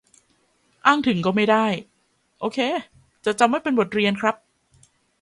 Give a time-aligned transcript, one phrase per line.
[0.85, 1.65] อ้างถึงก็ไม่ได้
[2.39, 2.59] โอเค
[3.25, 4.35] จะจำไว้เป็นบทเรียนครับ